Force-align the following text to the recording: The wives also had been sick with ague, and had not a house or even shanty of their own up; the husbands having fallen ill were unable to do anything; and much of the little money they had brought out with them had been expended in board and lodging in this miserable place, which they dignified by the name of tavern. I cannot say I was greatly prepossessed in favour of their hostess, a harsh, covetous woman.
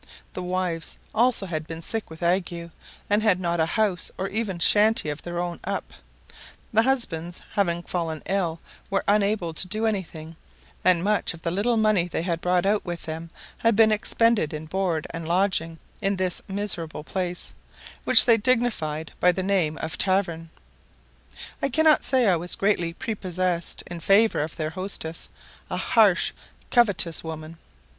The 0.33 0.41
wives 0.41 0.97
also 1.13 1.45
had 1.45 1.67
been 1.67 1.83
sick 1.83 2.09
with 2.09 2.23
ague, 2.23 2.71
and 3.07 3.21
had 3.21 3.39
not 3.39 3.59
a 3.59 3.67
house 3.67 4.09
or 4.17 4.29
even 4.29 4.57
shanty 4.57 5.09
of 5.09 5.21
their 5.21 5.37
own 5.39 5.59
up; 5.63 5.93
the 6.73 6.81
husbands 6.81 7.43
having 7.53 7.83
fallen 7.83 8.23
ill 8.25 8.59
were 8.89 9.03
unable 9.07 9.53
to 9.53 9.67
do 9.67 9.85
anything; 9.85 10.37
and 10.83 11.03
much 11.03 11.35
of 11.35 11.43
the 11.43 11.51
little 11.51 11.77
money 11.77 12.07
they 12.07 12.23
had 12.23 12.41
brought 12.41 12.65
out 12.65 12.83
with 12.83 13.03
them 13.03 13.29
had 13.59 13.75
been 13.75 13.91
expended 13.91 14.53
in 14.55 14.65
board 14.65 15.05
and 15.11 15.27
lodging 15.27 15.77
in 16.01 16.15
this 16.15 16.41
miserable 16.47 17.03
place, 17.03 17.53
which 18.03 18.25
they 18.25 18.37
dignified 18.37 19.13
by 19.19 19.31
the 19.31 19.43
name 19.43 19.77
of 19.83 19.99
tavern. 19.99 20.49
I 21.61 21.69
cannot 21.69 22.03
say 22.03 22.25
I 22.27 22.37
was 22.37 22.55
greatly 22.55 22.91
prepossessed 22.91 23.83
in 23.85 23.99
favour 23.99 24.39
of 24.39 24.55
their 24.55 24.71
hostess, 24.71 25.29
a 25.69 25.77
harsh, 25.77 26.31
covetous 26.71 27.23
woman. 27.23 27.59